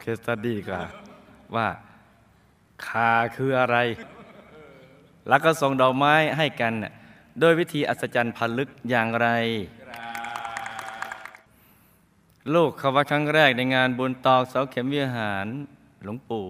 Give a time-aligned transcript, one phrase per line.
[0.00, 0.86] เคสตัดดี้กัน
[1.54, 1.68] ว่า
[2.86, 3.76] คาคืออะไร
[5.28, 6.72] แล้วก็ส่งดอกไม้ให้กัน
[7.40, 9.28] โดยวิธีอัศจรรย์พันลึกอย่างไร
[12.54, 15.46] ลูกเขาว่าครั้งแรกในงานบุญตอกเสาเข็มวิหาร
[16.04, 16.46] หลวงปู่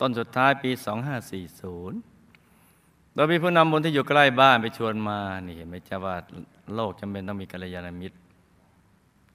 [0.00, 0.70] ต้นสุดท้ายปี
[1.92, 6.16] 2540 โดยมีผู้นำบุญที่อยู่ใกล้บ้านไปชวนมา นี่เห็นไหมจ๊ะว่า
[6.74, 8.16] โลกจำเป็นต้องมีกัลยาณมิตร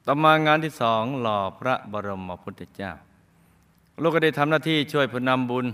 [0.05, 2.91] ต่อมางานที่สองหล่อพระบรมพุทธเจ้า
[4.02, 5.66] ลูกก็ได้ทำหน้าที่ช่วยผู้นำบุญ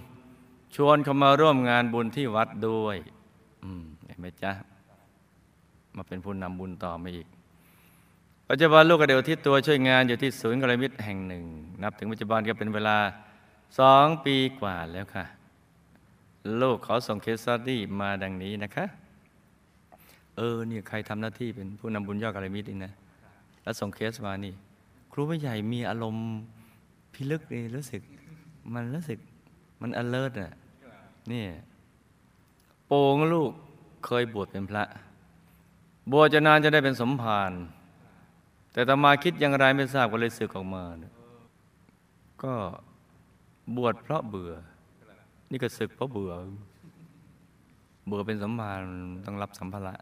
[0.76, 2.98] ชวนเขามาร่วมงานบุญที่วัดด้วย
[3.64, 4.52] อืมเห็นไหมจ๊ะ
[5.96, 7.28] มาเป็นผู้นำบุญต่อมาอีก
[8.50, 11.44] ปัจจุบันลูกก็เดี๋ยวที่ตัวช่วยงานอยู่ที่ศูนย์กัลยาณมิตรแห่งหนึ่ง
[11.84, 12.98] นับถึงปัจจุบันก็เป็นเวลา
[13.80, 15.26] สองปีกว่าแล้วค่ะ
[16.62, 18.86] ลูกขอส่งเคสสตดี้มาดังนี้นะคะ
[20.36, 22.94] เออเนี่ยใครทำหน้าที่เป็นผู้นำบุญยอดกัลยาณมิตรนี่นะ
[23.64, 24.54] แล้วส่งเคสมานี่
[25.12, 26.28] ครูผู้ใหญ่มีอารมณ์
[27.14, 28.02] พิลึกเลยรู้สึก
[28.74, 29.20] มันรู้สึก
[29.82, 30.54] มัน alert อะ
[31.32, 31.46] นี่
[32.86, 33.52] โปงลูก
[34.06, 34.84] เคยบวชเป็นพระ
[36.12, 37.52] บวชจะนานจะได้เป็นสมภาร
[38.74, 41.14] แต่ตมาคิดอย่างไรไม่ทราบก็เลยสึกออกมาเนี่ย
[42.44, 42.54] ก็
[43.78, 44.54] บวชเพราะเบื่อ
[45.52, 46.34] นี่ก็สึกเพราะเบื่อ
[48.08, 48.80] เบื่อเป็นสมภาร
[49.26, 49.96] ต้องรับสัมภาระ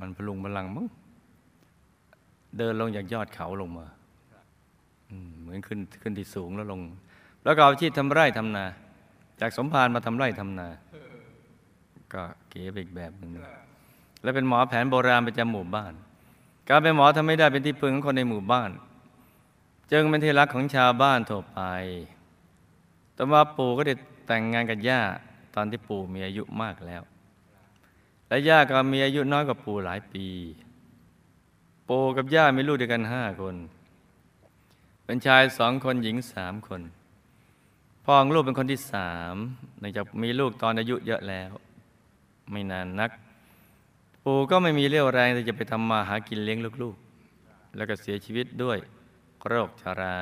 [0.00, 0.86] มันพลุงพลังมั้ง
[2.58, 3.86] เดินลงจากยอดเขาลงมา
[5.40, 6.80] เหมือนขึ้นขึ้นที่สูงแล้วลง
[7.44, 8.64] แล้วก็อาชีพทำไร่ทำนา
[9.40, 10.68] จากสมภารมาทำไร่ทำนา
[12.12, 13.32] ก็เก๋ไปอีกแบบหนึ่ง
[14.22, 15.92] และเป็นหมอแผนโบราณประจำหมู่บ้าน
[16.68, 18.70] การเป็นหมอทำไม่ได้เป็นที่พึงของคนในหมู่บ้าน
[19.92, 21.60] จึงเป็นที่รักของชาวบ้านทั่วไป
[23.16, 23.94] ต่อมาปู่ก็ได้
[24.26, 25.00] แต่งงานกับย่า
[25.54, 27.02] ตอนที่ปู่มีอายุมากแล้ว
[28.28, 30.26] และย่าก็มีอายุน้อยกว่าปู่หลายปี
[31.88, 33.56] ปู่กับย่ามีลูกด้วยกันห้าคน
[35.04, 36.80] เป็นชายสองคนหญิงสามคน
[38.04, 39.34] พ่อของลูกเป็นคนที่สาม
[39.80, 41.50] เนื่องจากมีลูกตอนอายุเยอะแล้ว
[42.50, 43.10] ไม่นานนัก
[44.24, 48.78] ปู่ก็ไม่มีเรี่ยวแรงที่จะไปทำมาหากินเลี้ยงลูกๆ แล้วก็เสียชีวิตด้วย
[49.48, 50.16] โรคชารา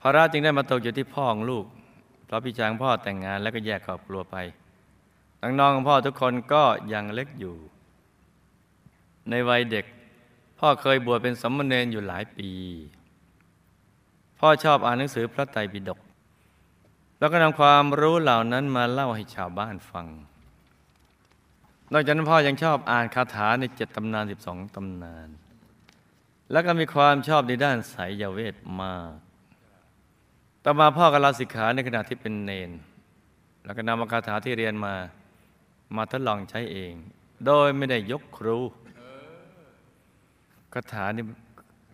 [0.00, 1.64] ภาระจึงได้มาตกอยู่ที่พ่อของลูก
[2.26, 4.36] เพราะพี่ชายงพ่อแต่งงานแล้วก็แยกครอบครัวไป
[5.42, 6.62] น้องๆของพ่อทุกคนก็
[6.92, 7.54] ยังเล็กอยู่
[9.30, 9.84] ในวัยเด็ก
[10.58, 12.50] พ่อเคยบวชเป็นสมณเณรอยู่หลายปี
[14.38, 15.98] พ่อชอบอ่านหนังสือพระไตรปิฎก
[17.18, 20.06] แล้วก็นำความรู้เหล่านั้นมาเล่าให้ชาวบ้านฟัง
[21.92, 25.28] นอกจากนั้นพ่อยังชอบอ่านคาถาในเจ็ดตำนานสิบสองตำนาน
[26.52, 29.12] แล้วก็มีความชอบในด้านไสยเวทมาก
[30.64, 32.70] ต่อมาพ่อก็ลาสิกขาในขณะที่เป็นเนน
[33.64, 34.94] แล้วก็นำคาถาที่เรียนมา
[35.96, 36.92] มาทดลองใช้เอง
[37.46, 38.58] โดยไม่ได้ยกครู
[40.74, 41.24] คาถานี่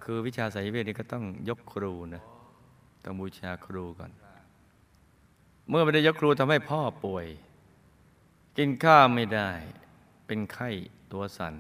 [0.05, 2.23] คือวิชาไสยเวทนี่ก็ต้องยกครูนะ
[3.05, 4.11] ต้องบูชาครูก่อน
[5.71, 7.27] เมื่อไม่ได้ยกครูทำให้พ่อป่วย
[8.57, 9.51] กินข้าวไม่ได้
[10.27, 10.71] เป็นไข้
[11.13, 11.55] ตัวสัน่น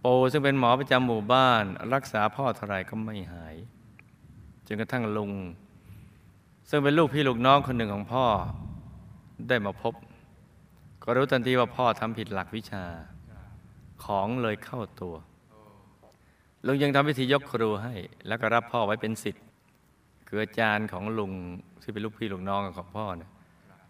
[0.00, 1.64] โปซึ่งเป็นหมอประจำหมู่บ้าน
[1.94, 3.56] รักษาพ่อเท่าไรก็ไม่หาย
[4.66, 5.32] จนกระทั่งลุง
[6.70, 8.26] ซึ่งเป็นลูกพี่ลูกน้องคนหนึ่งของพ่อ
[9.48, 9.94] ได้มาพบ
[11.02, 12.84] ก็รู้ทันทีว่าพ่อทำผิดหลักวิชา
[14.04, 15.14] ของเลยเข้าตัว
[16.66, 17.94] ลุงยังทำพิธียกครูให้
[18.26, 19.44] แล้วก็รับพ่อไว้เป็นสิทธิ์
[20.26, 21.32] คืออาจารย์ของลุง
[21.86, 23.30] ที่เป็นลูกพี่ลูกน้องของพ่อเนี่ย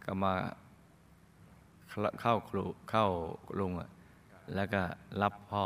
[0.05, 0.33] ก็มา
[2.21, 3.07] เข้าครูเข้า
[3.59, 3.91] ลุงอะ
[4.55, 4.83] แล้วก็
[5.23, 5.65] รับพ่อ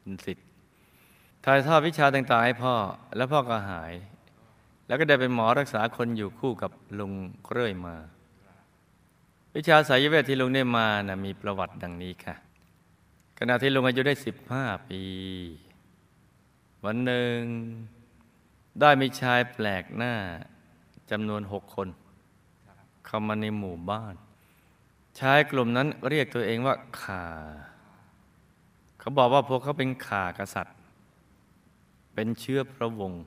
[0.00, 0.46] เป็นสิทธิ์
[1.44, 2.74] ถ่ายทอดวิชาต่างๆให้พ่อ
[3.16, 3.92] แล้วพ่อก็หาย
[4.86, 7.12] แล้วก็ได้เป็นหมอรักษาคนอยู่คู่กับลุง
[7.50, 7.96] เรื่อยมา
[9.56, 12.34] วิชาสายเวทที่ลุงได้มานะมีประวัติดังนี้ค่ะ
[13.38, 15.02] ขณะที่ลุงอายุได้สิบห้าปี
[16.84, 17.38] วันหนึ่ง
[18.80, 20.14] ได้มีชายแปลกหน้า
[21.12, 21.88] จำนวนหกคน
[23.06, 24.14] เข้ามาในหมู่บ้าน
[25.18, 27.24] ชายกลุ่มนั้นเรียกตัวเองว่าข่า
[28.98, 30.76] เขาบอกว่าพวกเขาเป็นข่ากษัตริย์
[32.14, 33.24] เป็นเชื้อพระวงศ์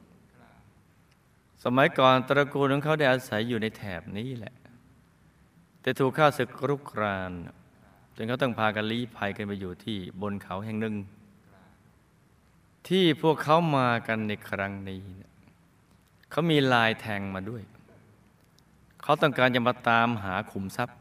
[1.63, 4.55] สมัยก่อนตระกูลของเขาได้อาศัยอยู่ในแถบนี้แหละ
[5.81, 7.31] แต่ถูกข้าศึกรุกราน
[8.15, 10.95] จนเขาต้องพากันลี้ภัยกันไปอยู่ที่บนเขาแห่งหนึ่ง
[12.87, 15.03] ที่พวกเขามากันในครั้งนี้
[16.29, 17.63] เขามีลายแทงมาด้วย
[19.07, 20.95] เขาต้องการจะมาตามหาขุมทรัพย์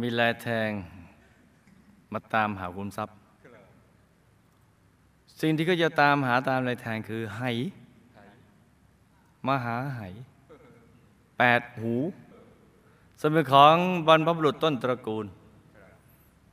[0.00, 0.70] มีลายแทง
[2.12, 3.16] มาตามหาขุมทรัพย์
[5.40, 7.42] สิ่งที่เขาจะตามหาตามลายแทงคือไห
[9.46, 10.02] มาหาไห
[11.38, 11.94] แปดหู
[13.20, 13.76] สมเป็นของ
[14.06, 15.26] บรรพบุรุษต้นตระกูล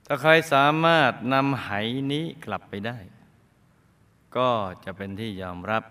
[0.06, 1.70] ถ้าใครสามารถนำไห
[2.12, 2.98] นี้กลับไปได้
[4.36, 4.50] ก็
[4.86, 5.84] จะเป็นที่ยอมรับ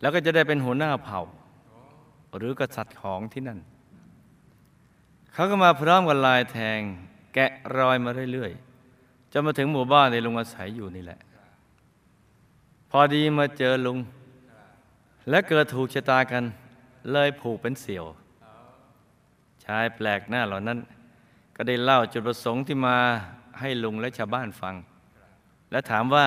[0.00, 1.22] แล้วก็จะได้เป็นหัวหน้าเผ่า
[2.36, 3.58] หรือกษัตริย์ของที่นั่น
[5.32, 6.80] เขาก็มาพร้อมกับลายแทง
[7.34, 11.20] แกะรอยมาเรื่อยๆจนมาถึงหมู่บ้านในลุงอาศัยอยู่นี่แหละ
[12.90, 13.98] พอดีมาเจอลุง
[15.30, 16.44] และเกิดถูกชะตากัน
[17.12, 18.04] เลยผูกเป็นเสี่ยว
[19.64, 20.78] ชายแปลกหน้าเหล่านั้น
[21.56, 22.96] ก็ได้เล่าจุดประสงค์ที่มา
[23.60, 24.74] ให้ลุงและชาวบ้านฟัง
[25.70, 26.26] และถามว่า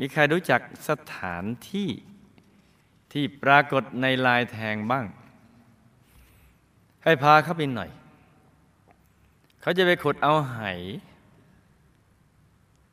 [0.00, 1.88] มีใครรู้จักสถานที่
[3.18, 5.06] ที่ปรากฏในลายแทงบ้าง
[7.04, 7.90] ให้พาเขาไปหน่อย
[9.60, 10.60] เขาจะไปขุดเอาไห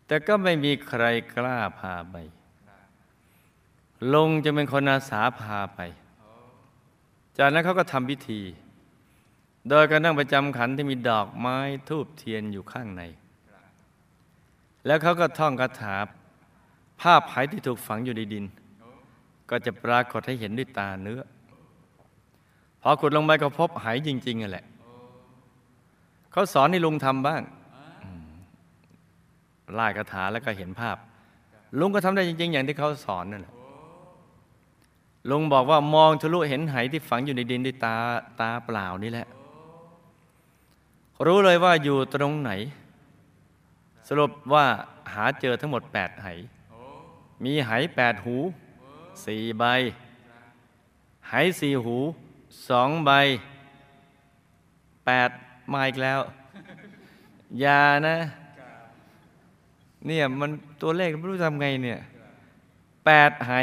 [0.08, 1.04] แต่ก็ไม่มีใคร
[1.36, 2.16] กล้าพาไป
[4.14, 5.80] ลงจะเป็นคนอาสาพาไป
[7.38, 8.42] จากนั้นเขาก็ทำพิธี
[9.70, 11.58] โดยการนั่งประจำขันที่มีดอกไม้
[11.90, 13.04] ทูบเทียนอยู่ข้างใน
[14.86, 15.96] แล้วเขาก็ท่องคาถา
[17.02, 18.48] ภาพไหที่ถูกฝังอยู่ในดิน
[19.50, 21.22] ก็จะปรากฏให้เห็นด้วยตาเนื้อ
[22.82, 24.66] พอขุดลงไปก็พบไหจริงๆนั่นแหละ
[26.32, 27.42] เขาสอนให้ลุงทำบ้าง
[29.74, 30.98] ไล่คาถาแล้วก็เห็นภาพ
[31.80, 33.54] ลุงก็ทำได้จริง ๆ อย่างที่เขาสอนนั่นแหละ
[35.30, 37.96] ลุงบอกว่ามองทะลุเห็นไหที่ฝังอยู่ในดินด้วยตา
[38.40, 39.28] ตาเปล่านี่แหละ
[41.26, 42.52] รู้เลยว่าอยู่ตรงไหน
[44.08, 44.66] สรุปว่า
[45.14, 46.28] หาเจอทั้งหมดแปดไห
[47.44, 48.36] มีไหแปดหู
[49.26, 49.64] สี่ใบ
[51.30, 51.98] ไหสี่หู
[52.70, 53.12] สองใบ
[55.06, 55.30] แปด
[55.72, 56.22] มาอีกแล้ว
[57.64, 58.18] ยานะ
[60.06, 60.52] เนี่ยมัน
[60.82, 62.00] ตัวเลขไม่รู้ทำไงเนี่ย
[63.06, 63.54] แปดไห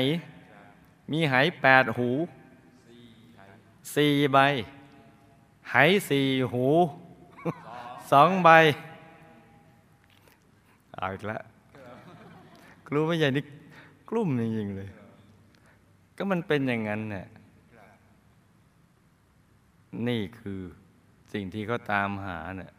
[1.11, 2.09] มีไหแปดหู
[3.95, 4.39] สี่ใบ
[5.71, 5.77] ไห
[6.09, 6.67] สี่หู
[8.11, 8.51] สองใบ
[10.95, 11.43] เอาอีกแล้ว
[12.87, 13.45] กลัวไม่ใหญ่นี่
[14.09, 14.89] กลุ่มจริงๆเลย
[16.23, 17.27] ก็มันเป็นอย่างนั้นเนี่ย
[20.09, 20.61] นี่คือ
[21.33, 22.73] สิ่งที่เขาตามหาเนี่ย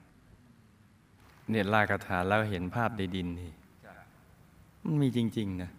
[1.50, 3.52] เนี่ยลากระถาแล้วเห็นภาพในดินนี่
[4.84, 5.72] มันมีจริง ๆ นะ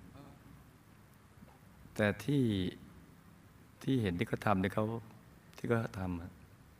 [1.96, 2.44] แต่ที่
[3.82, 4.84] ที่เห็นที่เขาทำที่เขา
[5.56, 6.00] ที่เขาท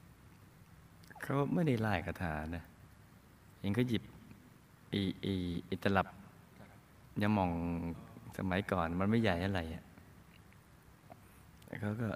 [0.02, 2.64] ำเขาไม่ได้ไล่คาถานะ
[3.60, 4.02] เห็นเขาหยิบ
[4.92, 5.34] อีอี
[5.70, 6.08] อิตลับ
[7.22, 7.50] ยามอง
[8.38, 9.84] สมัยก่อนมันไม่ใหญ่อะไรอะ
[11.72, 12.10] แต่เขาก็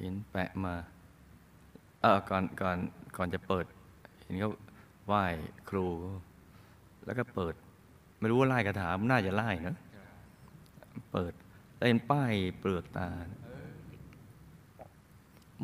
[0.00, 0.74] เห็นแปะมา
[2.00, 2.78] เออก่อนก่อน
[3.16, 3.66] ก่อนจะเปิด
[4.24, 4.50] เห็นเขา
[5.06, 5.24] ไหว้
[5.70, 5.86] ครู
[7.04, 7.54] แล้วก็เปิด
[8.18, 9.76] ไม่รู้ว่าไล่คาถามน่าจะไล่นะ
[11.12, 11.32] เปิด
[11.76, 13.08] แล้วเห็นป้ายเปลือกตา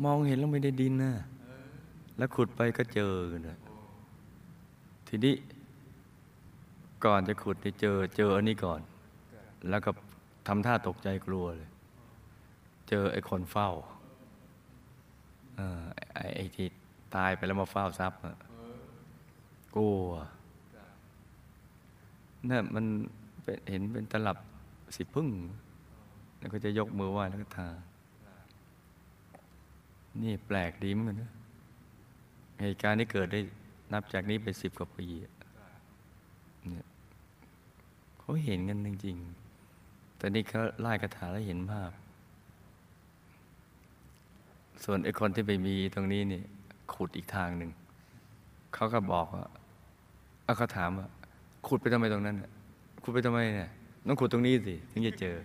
[0.03, 1.13] มองเห็นล้วไม่ได้ดินนะ
[2.17, 3.13] แล้วขุดไปก็เจอ
[3.47, 3.57] นะ
[5.07, 5.35] ทีนี้
[7.05, 8.81] ก่อนจะขุดไปเจอเจออันนี้ก่อน
[9.69, 9.91] แล้วก็
[10.47, 11.69] ทำท่าตกใจกลัวเลย
[12.89, 13.69] เจอไอ้คนเฝ้า
[15.59, 15.61] อ
[16.15, 16.67] ไอ้ไอ้ที่
[17.15, 18.37] ตายไปแล้วมาเฝ้าทรัพย์อะ
[19.75, 19.97] กลัว
[22.49, 22.85] นั่มัน
[23.43, 24.37] เป็นเห็นเป็นตลับ
[24.95, 25.29] สีพึ่ง
[26.39, 27.67] แล้วก็จะยกมือไหว้แล้วก็ทา
[30.21, 31.31] นี่แปลกดีเหมือนกันนะ
[32.61, 33.39] เหตุการณ์ที่เกิดได้
[33.93, 35.07] นับจากนี้ไปสิบกว่าปี
[36.67, 36.85] เนี่ย
[38.19, 41.91] เขาเห็นกันจริงๆ แต่นี่เขาไล่คาถาแล้วเห็นภาพ
[44.85, 46.45] ส่วนไอ้คนที่ไปมีตรงนี้เนี่ย
[46.93, 47.71] ขุดอีกทางหนึ่ง
[48.73, 49.45] เขาก็บอกว่า
[50.43, 51.07] เาเขาถามว่า
[51.67, 52.49] ขุดไปทำไมตรงนั้นน่ะ
[53.03, 53.69] ขุดไปทำไมเนี่ย
[54.07, 55.35] ต้องขุดตรงนี้สิถึงจะเจอ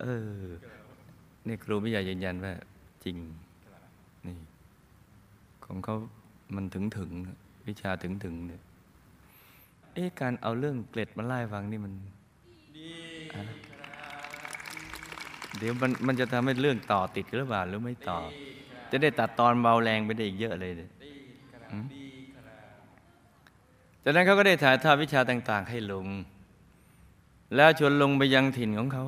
[0.00, 0.04] เอ
[0.34, 0.44] อ
[1.46, 2.52] นี่ครูไม่อยากยืนยันว่า
[3.04, 3.16] จริง
[4.26, 4.36] นี่
[5.64, 5.96] ของเขา
[6.54, 7.10] มันถึงถึง
[7.66, 8.62] วิชาถึงถึงเนี่ย
[9.94, 11.92] เอ๊ะการเอาเรื่องเกล็ดมาไล่ฟังนี่มัน
[15.62, 18.18] ดี๋ยวมันมันจะทำให้เรื่องต่อติดหรือเปล่าหรือไม่ต่อ
[18.90, 20.90] จะได้ตัดตอนเบาแรงไปได้อีกเยอะเลยเนี่ย
[21.70, 21.86] อืม
[24.02, 26.08] จากนั้นเขาก็ได้ถ่ายทอดวิชาต่าง ๆ ให้ลุง
[27.56, 29.04] แล้วชวนลงไปยังถิ่นของเขา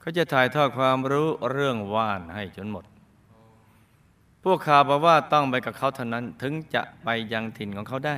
[0.00, 2.84] เขาจะถ่ายทอดความรู้เรื่องว่านให้จนหมด
[4.44, 8.16] พวกข่าวบอกว่าต้องไปกับเขาเท่านั้นถึงจะไปยังถิ่นของเขาได้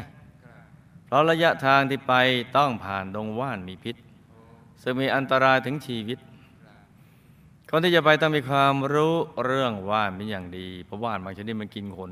[1.07, 2.15] เพราะระยะทางที่ไป
[2.57, 3.97] ต้องผ่านดงว่านมีพิษ
[4.83, 6.19] ซึ่งมีอันตรายถึงชีวิต
[7.77, 9.15] คนที่จะไปต้องมีความรู้
[9.45, 12.11] เรื่องว่านเป็นอย่างดีเพราะว่านบางชนิดมันกินคน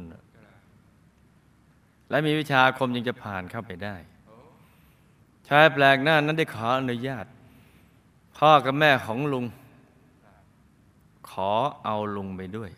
[2.10, 3.96] และมีวิชาคมจึงจะผ่านเข้าไปได้
[5.48, 7.26] ชายแปลกหน้านั้นได้ขออนุญาต
[8.38, 9.44] พ่อกับแม่ของลุง
[11.30, 11.50] ขอ
[11.84, 12.70] เอาลุงไปด้วย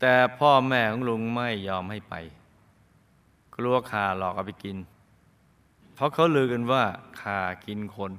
[0.00, 2.14] แต่พ่อแม่ของลุงไม่ยอมให้ไป
[3.56, 4.76] กลัวข่าหลอกเอาไปกิน
[5.94, 6.84] เพราะเขาลือกันว่า
[7.20, 7.38] ข่า
[7.68, 8.12] กินคน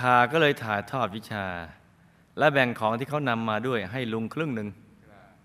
[0.00, 1.46] ข่าก็เลยถ่ายทอดวิชา
[2.38, 4.68] และแบ่งของที่เขานำมาด้วย ให้ลุงครึ่งหนึ่ง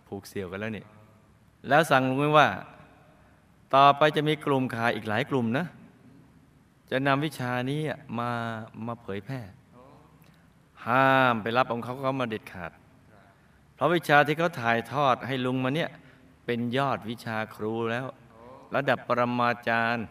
[0.08, 0.86] ผูกเสี่ยวกันแล้วนี่
[1.68, 2.48] แล้วสั่งลุงไว้ว่า
[3.76, 5.66] ต่อไปจะมีกลุ่มข่าอีกหลายกลุ่มนะ
[6.92, 7.82] จะนำวิชานี้
[8.20, 8.32] มา
[8.88, 9.42] มาเผยแพร่
[10.88, 12.72] ห้ามไปรับของเขาเขามาเด็ดขาด
[13.76, 15.90] เพราะวิชาที่เขาถ่ายทอดให้ลุงมาเนี่ย
[16.46, 18.06] เป็นยอดวิชาครูแล้ว
[18.76, 20.06] ระดับปรมาจารย์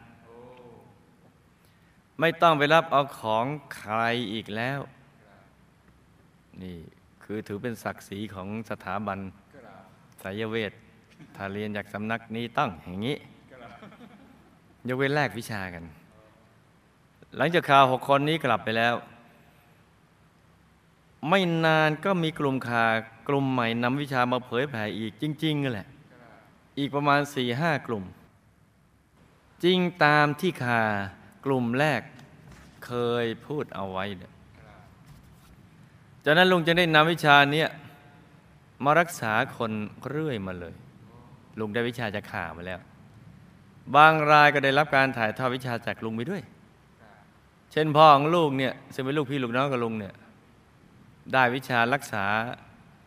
[2.21, 3.47] ไม่ต้องไปรับเอาของ
[3.77, 3.97] ใคร
[4.33, 4.81] อีกแล้ว
[6.63, 6.77] นี่
[7.23, 9.19] คือถือเป็นศักดิ์ศรีของสถาบัน
[10.23, 10.73] สายเวท
[11.37, 13.17] ถ้าเรียนจากสำนักนี้ต้องอย่างนี้
[14.89, 15.85] ยกเว้นแลกวิชากัน
[17.37, 18.95] หลังจากข่าวหกคนนี้กลับไปแล้ว
[21.29, 22.85] ไม่นานก็มีกลุ่มขา
[23.29, 25.89] กลุ่มใหม่นำวิชามาเผยแผ่อีกจริงๆนั่นแหละ
[26.79, 28.05] อีกประมาณสี่ห้ากลุ่ม
[29.65, 30.83] จริงตามที่ข่า
[31.45, 32.03] กลุ่มแรก
[32.87, 32.93] เค
[33.25, 34.33] ยพูดเอาไว้เนี่ย
[36.25, 37.69] จากนั้นลุงจะได้นำวิชาเนี้ย
[38.85, 39.73] มารักษาคน
[40.09, 40.75] เรื่อยมาเลย
[41.61, 42.81] ลุงได้วิชาจากข่ามาแล้ว
[43.97, 46.43] บางรายก็ได้รับการถ่ายทอดวิชาจากลุงไปด้วย
[47.73, 50.15] เช่นพ่อของลูกเนี่ยซึ่งเป็นลูกพี่ลูกน้องกับลุงเนี่ย
[51.33, 52.25] ได้วิชารักษา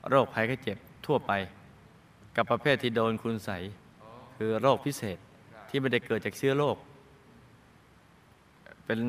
[0.10, 1.32] โรคภัยไข้เจ็บทั่วไป
[2.36, 3.50] กับประเภทที่โดนคุณใส
[4.38, 5.18] คือโรคพิเศษ
[5.70, 6.78] ที่ไม่ได้เกิดจากเชื้อโรค
[8.86, 9.00] เป็น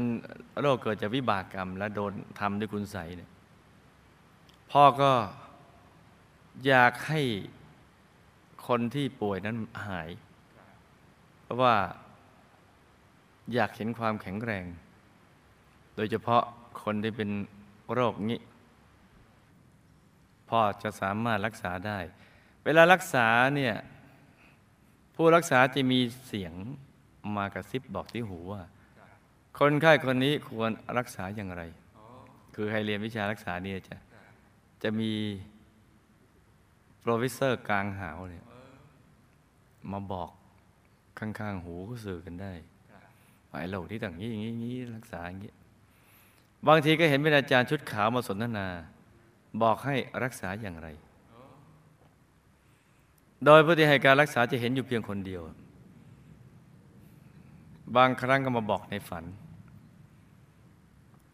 [0.61, 3.31] โรคเกิดจากวิบากกรรม และโดนทำด้วยคุณใสยเนี่ย
[4.71, 5.13] พ่อก็
[6.67, 7.23] อยากให้
[8.67, 10.09] คนที่ป่วยนั้นหาย
[11.43, 11.75] เพราะว่า
[13.55, 14.65] อยากเห็นความแข็งแรง
[15.97, 16.43] โดยเฉพาะ
[16.83, 17.31] คนที่เป็น
[17.93, 18.41] โรคนี้
[20.51, 21.99] พ่อจะสามารถรักษาได้
[22.65, 23.27] เวลารักษา
[23.57, 23.75] เนี่ย
[25.15, 26.53] ผู้รักษาจะมีเสียง
[27.37, 28.63] มากระซิบบอกที่หูว่า
[29.59, 31.63] คนไข้คนนี้ควรรักษาอย่างไร
[32.55, 33.97] คือให้เรียนวิชารักษาเนี่ยจะ
[34.83, 35.13] จะมี
[37.01, 38.45] professor กลางหาวเนี่ย
[39.93, 40.31] มาบอก
[41.19, 42.53] ข้างๆ หูก็สื่อกันได้
[43.49, 45.53] ไอ้โรคที่ต่างนี้อย่างนี้อย่างนี้รักษาอย่างนี้
[46.69, 48.67] บางทีก็เห็นเป็นอาจารย์ชุดขาวมาสนทนา
[49.63, 49.95] บอกให้
[50.25, 50.89] รักษาอย่างไร
[53.45, 55.43] โดยผู้ที่ให้การรักษาจะเห็นอยู่เพียงคนเดียว
[57.97, 59.25] บางครั้งก็มาบอกในฝัน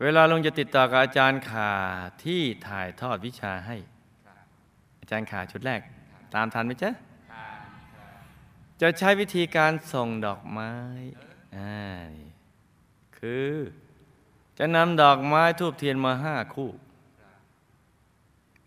[0.02, 1.72] เวลาลงจะติดต่อกับอาจารย์ขา
[2.24, 3.76] ที่ถ่ายทอดวิชาให้
[5.00, 5.80] อาจารย์ขาชุดแรก
[6.34, 6.90] ตามทันไหมจ๊ะ
[8.80, 10.72] จะใช้วิธีการส่งดอกไม้
[11.56, 12.08] อ่า
[13.18, 13.52] คือ
[14.58, 16.70] จะนำดอกไม้ทูบเทียนมาห้าคู่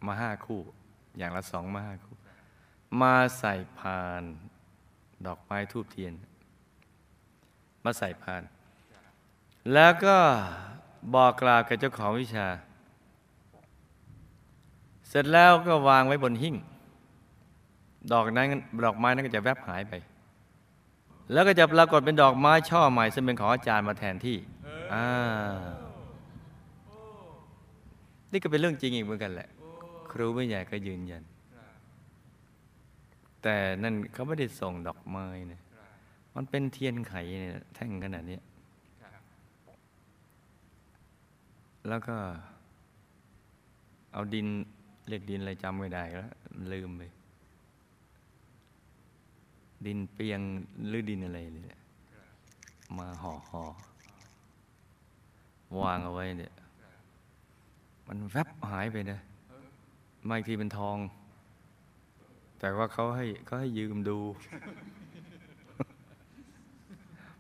[0.06, 0.62] มาห้าคู่
[1.18, 2.16] อย่างละสองมาห้าคู่
[3.02, 4.24] มาใส่พาน
[5.26, 6.14] ดอกไม้ทูบเทียน
[7.84, 8.44] มาใส่พาน
[9.74, 10.18] แล้วก็
[11.14, 12.48] บอกกล่าวกับเจ้าของวิชา
[15.08, 16.56] เสร็จแล้วก็วางไว้บนหิ้ง
[18.14, 18.48] ดอกนั้น
[18.86, 19.94] ดอกไม้นั้นก็จะแวบหายไป
[21.32, 24.38] แล้วก็จะปรากฏเป็นดอกไม้ช่อใหม่ซึ่งเป็นของอาจารย์มาแทนที่
[24.94, 25.08] อ่า
[28.32, 29.50] นี่ก็เป็นเรื่องจริงอีกเหมือนกันแหละ
[30.12, 31.24] ครูไม่ใหญ่ก็ยืนยัน
[33.44, 35.62] แต่นั่นเขาไม่ได้ส่งดอกไม้นะ
[36.36, 38.38] มันเป็นเทียนไขเนี่ยแท่งขนาดนี้
[41.88, 42.16] แล้วก็
[44.14, 44.48] เอาดิน
[45.08, 46.32] เรียกดินอะไรจำไม่ได้แล้ว
[46.72, 47.02] ลืมไป
[49.86, 50.40] ดินเปียง
[50.88, 51.80] หรือดินอะไรเนี่ย
[52.98, 53.64] มาห่อห่อ
[55.82, 56.54] วางเอาไว้เนี่ย
[58.08, 59.20] มันแวบหายไปนะ
[60.28, 60.98] มาอีกทีเป็นทอง
[62.60, 64.18] แต่ว่าเขาให้เขาให้ยืมดู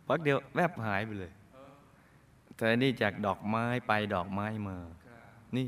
[0.07, 1.31] พักเดียวแวบหายไปเลย
[2.57, 4.77] แต่นี่จากดอกไม้ไปดอกไม้มา
[5.57, 5.67] นี่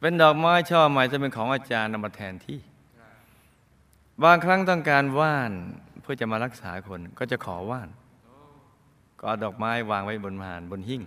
[0.00, 2.58] เป็นดอกไม้ช่อใหม่จะเป็นของอาจารย์นำมาแทนที่
[4.24, 5.52] บางครั้งต้องการว่าน
[6.02, 7.88] เพื่อจะมารักษาคนก็จะขอว่าน
[9.18, 11.02] ก็เอาดอกไม้วางไว้บนมานบนหิ้ง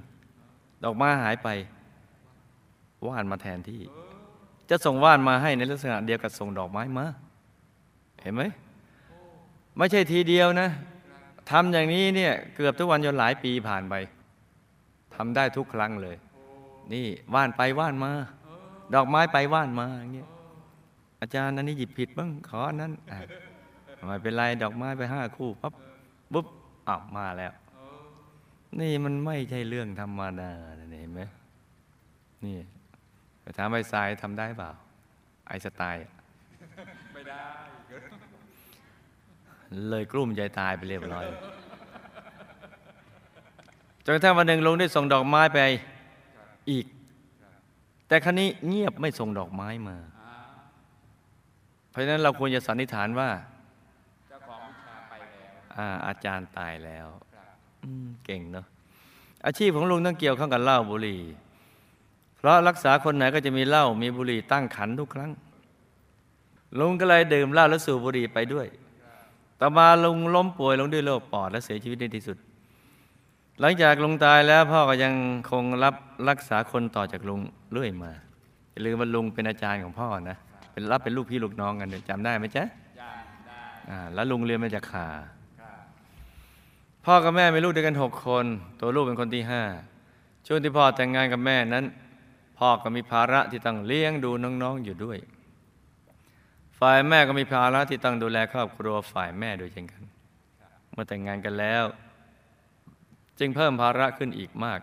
[0.84, 1.50] ดอกไม้หายไป
[3.08, 3.82] ว่านมาแทนที่
[4.70, 7.06] จะส่งว่านมาให้ในลักษณะเดียวกับส่งดอกไม้มา
[8.22, 8.44] เห็นไหม
[9.78, 10.70] ไม่ใช่ทีเดียวนะ
[11.50, 13.96] ทำอย่างนี้เนี่ยเกือบทุกวันจนหลายปีผ่านไป
[15.16, 16.16] ทำได้ทุกครั้งเลย
[16.94, 18.12] นี่ว่านไปว่านมา
[18.94, 20.30] ดอกไม้ไปว่านมาอย่างเงี้ย
[21.22, 22.92] อาจารย์อันนี้หยิบผิดบ้างขออันนั้น
[24.08, 25.74] ไม่เป็นไรดอกไม้ไปห้าคู่ปั๊บ
[26.34, 26.46] ปุ๊บ
[26.88, 27.54] อ้าวมาแล้ว
[28.80, 31.22] นี่มันไม่ใช่เรื่องธรรมดาเห็นไหม
[32.46, 32.58] นี่
[33.42, 34.72] ไปถามไอ้ทรายทำได้เปล่า
[35.48, 36.06] ไอ้สไตล์
[37.14, 37.42] ไม่ได้
[39.90, 41.26] เลยกลุ้มใจตายไปเรียบร้อย
[44.04, 45.60] จนกระทั่งวันหนึ่งลุงได้ส่งดอกไม้ไป
[46.72, 46.86] อีก
[48.08, 49.98] แต่ครั้นี้เงียบไม่ส่งดอกไม้มา
[51.90, 53.30] เพราะฉะนั้นเราควรจะสันนิษฐานว่า
[54.28, 57.08] เจ้าของวิชาไปแล้วอาอาจารย์ตายแล้ว
[57.84, 58.66] อืมเก่งเนาะ
[59.46, 61.22] อาชีพของลุงต้องเกี่ยวข้องกับเหล้าบุหรี่
[62.38, 65.32] เพราะรักษาคนไหนก็จะมีเหล้ามีบุหรี่ตั้งขันทุกครั้ง
[66.80, 68.68] ลุงก็เลยดื่มเหล้าและสูบบุหรี่ไปด้วย
[69.64, 72.38] ต่อมาลุงล้มป่วยลงด้วยโรคปอดและเสียชีวิตในที่สุด
[73.60, 75.14] หลังจากลุงตายแล้วพ่อก็ยัง
[75.52, 75.96] คงรับ
[76.30, 77.40] รักษาคนต่อจากลุง
[77.72, 78.12] เรื่อยมา
[78.72, 80.38] อย่าลืมว่าลุงเป็นอาจารย์ของพ่อนะ
[80.72, 82.64] เป็นรับเป็นลูกพี่ลูกน้องกันเนี่ยจำได้ไหมจ๊ะ
[83.00, 85.08] จำได้อ่าแล้วลุงเรียนมาจากขา
[85.62, 85.84] ครับ
[87.06, 88.46] พ่อกับแม่มีลูกด้วยกันหกคน
[88.80, 89.64] ตัวลูกเป็นคนที่ห้า
[90.48, 91.86] ช่วงที่พ่อแต่งงานกับแม่นั้น
[92.58, 95.18] พ่อก็มีภาระที่ต้องเลี้ยงดูน้องๆอยู่ด้วย
[96.82, 100.04] ฝ่ายแม่ก็มีภาระที่ต้องดูแลครอบครัวฝ่ายแม่โดยเช่นกัน
[100.92, 101.84] เมื่อแต่งงานกันแล้ว
[103.40, 104.80] จึงเพิ่มภาระขึ้นอีกมาก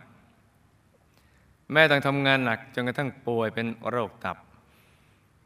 [1.72, 4.36] แม่ต้องทำงานหนักจนกระทั่งป่วยเป็นโรคตับ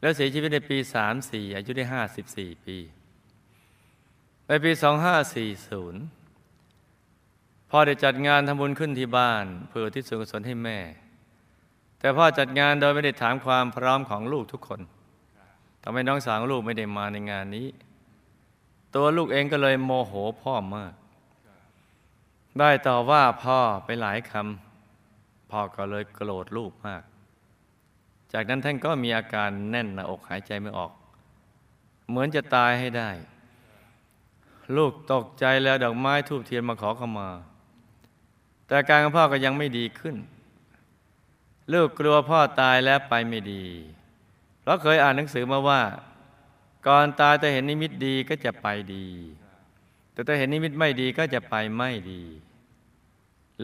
[0.00, 0.76] แล้วเสียชีวิตในปี
[1.16, 1.84] 34 อายุได้
[2.24, 2.76] 54 ปี
[4.48, 4.70] ในปี
[6.36, 10.78] 2540 พ่อได้จัดงานทำบุญขึ้นที่บ้าน เพื่อที่ส่วนกุศลให้แม่
[11.98, 14.80] แต่พ่อจัดงานโดยไม่ได้ถามความพร้อมของลูกทุกคน
[15.82, 17.68] ทำให้น้องสาวลูกไม่ได้มาในงานนี้
[18.94, 20.12] ตัวลูกเองก็เลยโมโห
[20.42, 20.92] พ่อมาก
[22.58, 27.02] ได้ต่อว่าพ่อไปหลายคำพ่อก็เลยโกรธลูกมาก
[28.32, 30.92] จากนั้นท่านก็มีอาการแน่นหน้าอกหายใจไม่ออก
[32.08, 33.10] เหมือนจะตายให้ได้
[34.76, 37.28] ลูกตกใจแล้วดอกไม้ทูบเทียนมาขอเข้ามา
[38.66, 40.16] แต่การของพ่อก็ยังไม่ดีขึ้น
[41.72, 43.64] ลูกกลัวพ่อตายแล้วไปไม่ดี
[44.64, 45.82] เราเคยอ่านหนังสือมาว่า
[46.86, 49.06] ก่อนตายแต่เห็นนิมิตดีก็จะไปดี
[50.12, 52.22] แต่ถ้าเห็นนิมิตไม่ดีก็จะไปไม่ดี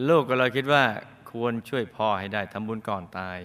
[0.07, 0.83] ลูกก็เลยคิดว่า
[1.29, 3.37] ควรช่วยพ่อให้ได้ทำบุญก่อนตาย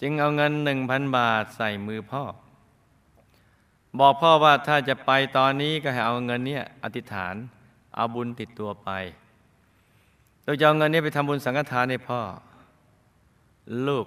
[0.00, 2.22] จึงเอาเงินหนึ่งพันบาทใส่มือพ่อ
[3.98, 7.34] บอกพ่อว่าถ้าจะไปตอนนี้ก็ให้เอาเงินเนี้ยอธิษฐาน
[7.94, 8.88] เอาบุญติดตัวไป
[10.44, 12.20] เราจะเอาเงินนี้ไปทำบุญสังฆทานให้พ่อ
[13.86, 14.06] ลูก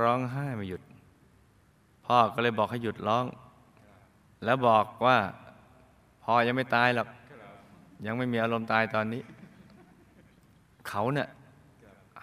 [0.00, 0.82] ร้องไห้ไม่หยุด
[2.06, 3.26] พ่อก็เลยบอกให้หยุดร้อง
[4.44, 5.18] แล้วบอกว่า
[6.24, 7.08] พ่อยังไม่ตายหรอก
[8.06, 9.22] ยังไม่มีอารมณ์ตายตอนนี้
[10.88, 11.28] เขาเนี่ย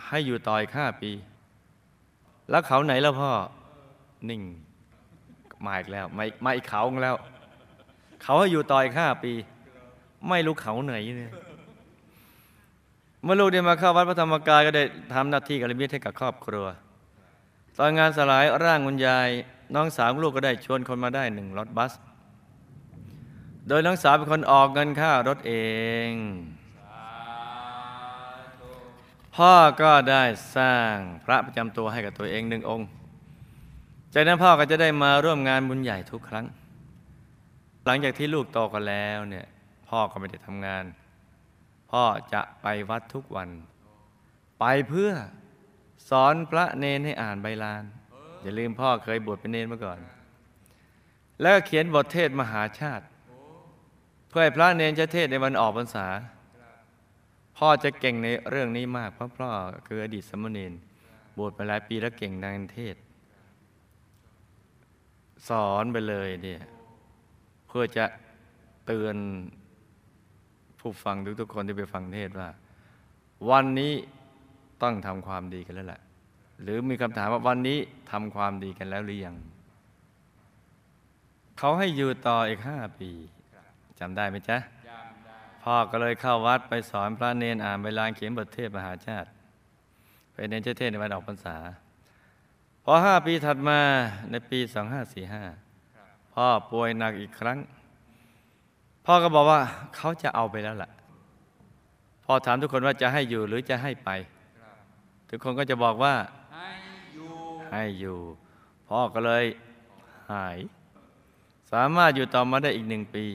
[0.08, 1.12] ให้อยู่ต่ออีกห้าปี
[2.50, 3.32] แล้วเขาไหนแล้วพ่อ
[4.30, 4.42] นิ่ง
[5.66, 7.16] มาอีกแล้วมามาอีกเขาแล้ว
[8.24, 9.34] เขาให้อยู่ต่ออีกห้าปี
[10.30, 11.34] ไม่รู้เขาไหนเนี่ย
[13.24, 16.66] เมื่อลูกได้มาเข้าวัดพระธรรมกายก็ได้ทำหน้าที่กัลยาณมิตรให้กับครอบครัว
[17.78, 19.30] ตอนงานสลายร่างคุณยาย
[19.76, 21.94] น้องสาวลูกก็ได้ชวนคนมาได้หนึ่งรถบัส
[23.68, 25.54] โดยน้องสาวเป็นคนออกเงินค่ารถเอ
[26.10, 26.12] ง
[29.36, 30.24] พ่อก็ได้
[30.58, 32.88] สร้างพระประจำตัวให้กับตัวเองหนึ่งองค์
[34.14, 36.46] จากนั้นพ่อก็จะได้มาร่วมงานบุญใหญ่ทุกครั้ง
[37.86, 39.48] หลังจากที่ลูกโตกันแล้วเนี่ย
[39.90, 40.84] พ่อก็ไม่ได้ทำงาน
[41.92, 42.04] พ่อ
[42.34, 43.50] จะไปวัดทุกวัน
[44.60, 45.12] ไปเพื่อ
[46.10, 47.84] สอนพระเนนให้อ่านใบลาน
[48.42, 50.00] อย่าลืมพ่อเคยบวชเป็นเนนมาก่อน
[51.42, 53.06] แล้วเขียนบทเทศมหาชาติ
[54.30, 56.08] เพื่อให้พระเนนจะเทศในวันออกพรรษา
[57.58, 59.50] พ่อจะเก่งในเรื่องนี้มาก เพราะพ่อ
[59.88, 60.74] คืออดีตสมณเณร
[61.38, 62.96] บวชมาหลายปีแล้วเก่งในารเทศ
[65.50, 66.62] สอนไปเลยเนี่ย
[67.68, 68.06] เพื่อจะ
[68.86, 69.16] เตือน
[70.80, 72.50] ผู้ฟังทุกๆคนที่ไปฟังเทศว่า
[73.50, 73.94] วันนี้
[74.82, 76.02] ต้องทำความดีกันแล้วแหละ
[76.62, 77.80] หรือมีคำถามว่าวันนี้
[78.12, 79.36] ทำความดีกันแล้วหรือยัง
[81.58, 83.12] เขาให้อยู่ต่ออีกห้าปี
[84.00, 84.58] จำได้ไหมจ๊ะ
[85.64, 89.28] พ่อก็เลยเข้าวัดไปสอนพระเนนอ่านใบลานเขียนบทเทศมหาชาติ
[90.34, 91.58] ไปเนนเจ้าเทศในวันออกพรรษา
[92.84, 93.80] พอห้าปีถัดมา
[94.32, 94.60] ในปี
[95.48, 97.58] 2545พ่อป่วยหนักอีกครั้ง
[99.06, 99.62] พ่อก็บอกว่า
[99.96, 100.90] เขาจะเอาไปแล้วล่ะ
[102.26, 104.10] พ่อถามทุกคนว่าจะให้อยู่หรือจะให้ไป
[105.30, 106.14] ทุกคนก็จะบอกว่า
[107.72, 108.18] ให้อยู่
[108.88, 109.46] พ่อก็เลย
[110.32, 110.58] หาย
[111.72, 113.26] สามารถอยู่ต่อมาได้อีกหนึ่งปี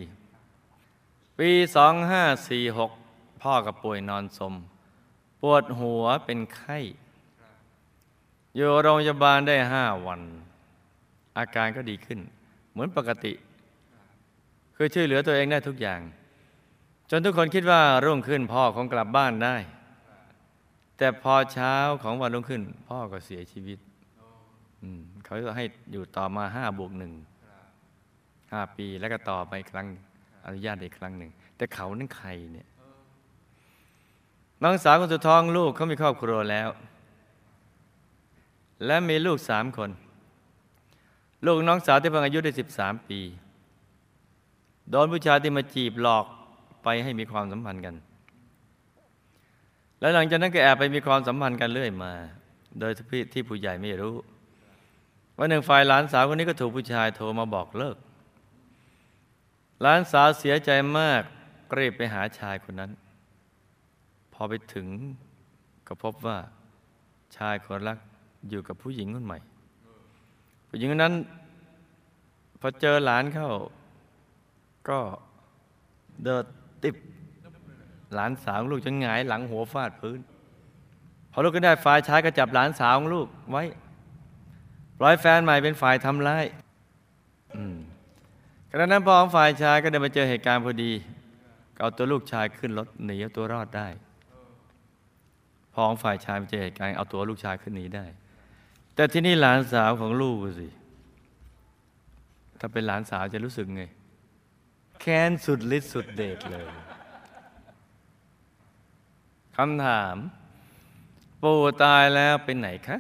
[1.38, 1.51] ปี
[2.66, 4.55] 2546 พ่อก็ป่วยนอนสม
[5.40, 6.79] ปวดหัวเป็นไข้
[8.57, 10.20] อยู่โรงพยาบาลได้ห้าวัน
[11.38, 12.20] อาการก็ดีขึ้น
[12.72, 13.33] เหมือนปกติ
[14.77, 16.01] คือช่วยเหลือตัวเองได้ทุกอย่าง
[17.11, 19.57] จนทุกคนคิดว่ารุ่งขึ้นพ่อคงกลับบ้านได้
[20.99, 23.79] แต่พอเช้าของวันรุ่งขึ้น พ่อก็เสียชีวิต
[25.24, 27.12] เขาก็ให้อยู่ต่อมาห้าบวกหนึ่ง
[28.52, 29.86] ห้าปีแล้วก็ต่อไปครั้ง
[30.44, 32.68] อนุญาตอีกครั้งหนึ่ง แต่เขานั่นใครเนี่ย
[34.62, 36.68] น้องสาวคนสุดท้องลูกเขามีครอบครัวแล้ว
[38.86, 39.90] และมีลูกสามคน
[41.46, 43.20] ลูกน้องสาวที่เพิ่งอายุได้สิบสามปี
[44.90, 46.24] โดนผู้ชายที่มาจีบหลอก
[46.84, 47.94] ไปให้มีความสัมพันธ์กัน
[50.00, 52.12] และหลังจากนั้นก็แอบไปมีความสัมพันธ์กันเรื่อยมา
[52.80, 52.92] โดย
[53.32, 54.14] ที่ผู้ใหญ่ไม่รู้
[55.38, 57.96] วันหนึ่งฝ่ายหลานสาวคนนี้ก็ถูกผู้ชายโทรมาบอกเลิก
[59.81, 61.22] หลานสาวเสียใจมาก
[61.79, 62.90] รีบไปหาชายคนนั้น
[64.33, 64.88] พอไปถึง
[65.87, 66.38] ก็พบว่า
[67.37, 67.99] ชายคนรัก
[68.49, 69.38] อยู่กับผู้หญิงคนใหม่
[70.68, 71.14] ผู้หญิงคนนั้น
[72.61, 73.51] พอเจอหลานเข้า
[74.88, 74.99] ก็
[76.25, 76.44] เดิน
[76.85, 76.96] ติบ
[78.14, 80.18] หลานสาวลูกจนหงายหลังหัวฟาดพื้น
[81.33, 83.62] พอลูกก็ได้ฝ่ายชายก็จับหลานสาวของลูกไว้
[84.98, 86.44] ปล่อยแฟนใหม่เป็นฝ่ายทำร้าย
[88.70, 90.92] ขณะนั้นพ่อของฝ่ายชายก็เดินมาเจอเหตุการณ์พอดี
[91.74, 93.88] ก็เอาตัวลูกชายขึ้นรถหนีเอาตัวรอดได้
[95.72, 98.04] พ่อของฝ่ายชายมาเจอเหตุการณ์เอาตัวลูกชายขึ้นหนีได้
[98.94, 100.68] แต่ที่นี่หลานสาวของลูกสิ
[102.59, 103.85] ถ้าเป็นหลานสาวจะรู้สึกไง
[105.00, 106.66] แค้นสุดฤทธิ์สุดเดชเลย
[109.56, 110.16] คำถาม
[111.42, 112.98] ปู่ตายแล้วเป็นไหนคะ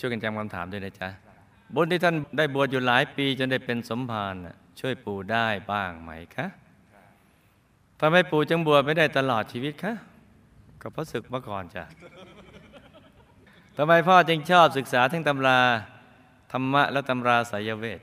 [0.00, 1.08] ช่วยกันจำคำถามด้วยนะจ๊ะ
[1.74, 4.34] บุญที่ท่านได้บวชอยู่หลายปีจนได้เป็นสมภาร
[4.80, 6.46] ช่วยปู่ได้บ้างไหมคะ
[8.00, 9.94] ทำไมปู่จึงบวชไม่ได้ตลอดชีวิตคะ
[10.80, 11.84] ก็เพราะศึกมาก่อนจ้ะ
[13.76, 15.60] ทำไมพ่อจึงชอบศึกษาทั้งตำรา
[16.52, 18.00] ธรรมะและตำราสายเวท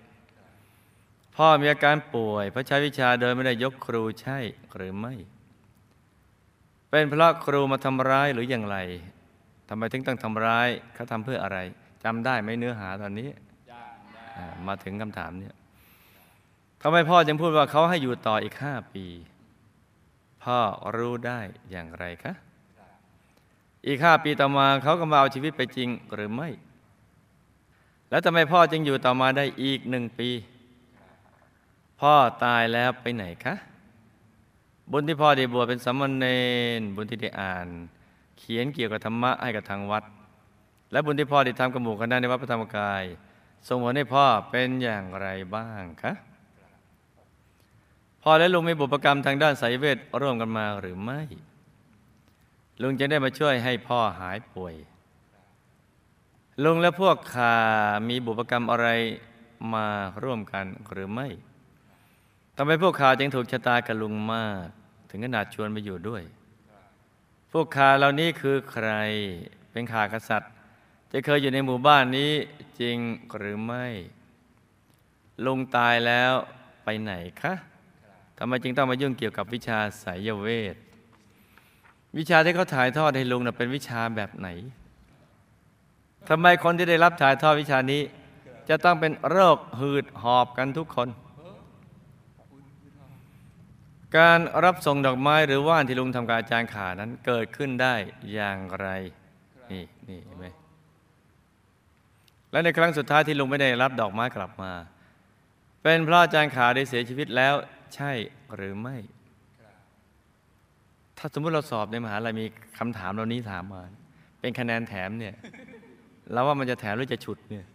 [1.36, 4.38] พ่อมีอาการป่วยเพราะใช้วิชาโดยไม่ได้ยกครูใช่
[4.76, 5.14] หรือไม่
[6.90, 8.78] เป็นเพราะครูมาทำร้ายหรืออย่างไร
[9.70, 11.58] ทำไมถึงต้องทำร้ายเขาทำเพื่ออะไร
[12.04, 13.30] จำได้ไหมเนื้อหาตอนนี้
[14.38, 15.56] อ่ามาถึงคำถามเนี่ย
[16.82, 19.06] ทำไมพ่อจึงพูดว่าเขาให้อยู่ต่ออีกห้าปี
[20.44, 20.60] พ่อ
[20.98, 21.40] รู้ได้
[21.72, 22.34] อย่างไรคะ
[23.88, 26.50] อีกห้าปีต่อมาเขาก็มาเอาชีวิตไปจริงหรือไม่
[28.10, 30.30] แล้วทำไมพ่อจึงอยู่ต่อมาได้อีกหนึ่งปี
[32.02, 33.56] พ่อตายแล้วไปไหนคะ
[34.92, 36.26] บุญที่พ่อได้บวชเป็นสามเณ
[36.80, 37.68] รบุญที่ได้อ่าน
[38.38, 40.04] เขียนเกี่ยวกับธรรมะให้กับทางวัด
[40.92, 43.04] และบุญที่พ่อได้ทำกับหมู่คณะในวัดพระธรรมกาย
[43.68, 46.14] ส่งผลให้พ่อเป็นอย่างไรบ้างคะ
[48.24, 51.22] พ่อและลุงมีบุพกรรมทางด้านไสยเวทร่วมกันมาหรือไม่
[52.82, 54.76] ลุงจะได้มาช่วยให้พ่อหายป่วย
[56.64, 57.56] ลุงและพวกขา
[58.10, 58.88] มีบุพกรรมอะไร
[59.74, 59.88] มา
[60.24, 61.28] ร่วมกันหรือไม่
[62.58, 64.66] ทำไมพวกข้าจึงถูกชะตากับลุงมาก
[65.10, 66.24] ถึงขนาดชวนไปอยู่ด้วย
[67.52, 68.90] พวกข้าเหล่านี้คือใคร
[69.72, 70.52] เป็นข้ากษัตริย์
[71.12, 72.32] จะเคยอยู่ในหมู่บ้านนี้
[72.80, 72.98] จริง
[73.38, 73.86] หรือไม่
[75.46, 76.34] ลุงตายแล้ว
[76.84, 77.54] ไปไหนคะ
[78.38, 80.76] ทำไมจึงต้องมายุ่งเกี่ยวกับวิชาไสยเวท
[82.18, 84.50] วิชาที่เขาถ่ายทอดให้ลุงนะเป็นวิชาแบบไหน
[86.30, 88.02] ทำไมคนที่ได้รับถ่ายทอดวิชานี้
[88.70, 91.10] จะต้องเป็นโรคหืดหอบกันทุกคน
[94.18, 97.96] การรับส่งดอกไม้หรือว่านที่ลุงทำกับอาจารย์ขานั้นเกิดขึ้นได้
[98.34, 98.88] อย่างไร
[99.72, 100.46] นี่นี่เห็นไหม
[102.52, 104.72] และในครั้งสุดท้ายที่ลุงไม่ได้รับดอกไม้กลับมา
[105.84, 107.56] เป็นเพราะอาจารย์ขาได้เสียชีวิตแล้ว
[107.96, 108.12] ใช่
[108.56, 108.98] หรือไม่
[111.18, 112.46] ถ้าสมมติเราสอบในมหาลัยมี
[112.80, 113.84] คำถามเหล่านี้ถามมา
[114.40, 115.36] เป็นคะแนนแถมเนี่ย
[116.32, 117.66] เราว่ามันจะแถมหรือจะฉุดเนี่ย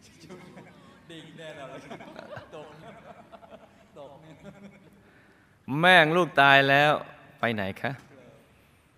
[5.81, 6.93] แม่งลูกตายแล้ว
[7.41, 7.93] ไปไหนคะ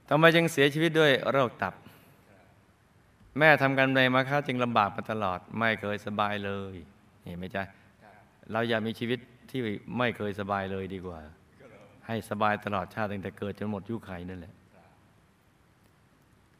[0.08, 1.74] ทำไมจึงเสียชีวิตด้วยโรคตับ
[3.38, 6.74] แม่ทำกันในมาค้าจึงลำบากมาตลอด ไม่เคยสบายเลย
[7.24, 7.62] เห็นไหมจ๊ะ
[8.52, 9.18] เราอย่ามีชีวิต
[9.50, 9.60] ที่
[9.98, 11.20] ไม่เคยสบายเลยดีกว่า
[12.06, 14.54] ให้สบายตลอดชาติตั้งแต่เกิดจนหมดยุคไขนั่นแหละ